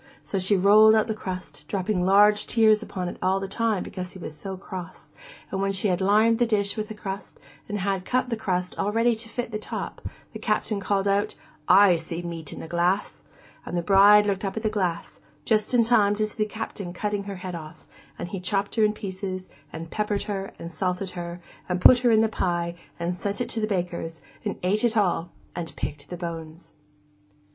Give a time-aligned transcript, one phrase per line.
[0.23, 4.13] So she rolled out the crust, dropping large tears upon it all the time because
[4.13, 5.09] he was so cross,
[5.51, 7.39] and when she had lined the dish with crust
[7.69, 10.01] and had cut the crust all ready to fit the top,
[10.33, 11.35] the Captain called out,
[11.67, 13.21] 'I see the meat in the glass!'
[13.63, 16.93] And the bride looked up at the glass, just in time to see the Captain
[16.93, 17.85] cutting her head off;
[18.17, 22.09] and he chopped her in pieces, and peppered her, and salted her, and put her
[22.09, 26.09] in the pie, and sent it to the baker's, and ate it all, and picked
[26.09, 26.73] the bones.